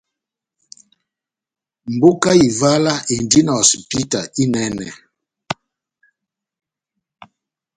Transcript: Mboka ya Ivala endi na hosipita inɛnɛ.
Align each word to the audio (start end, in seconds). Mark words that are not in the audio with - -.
Mboka 1.93 2.29
ya 2.39 2.43
Ivala 2.49 2.93
endi 3.15 3.39
na 3.43 3.51
hosipita 3.57 4.19
inɛnɛ. 4.43 4.87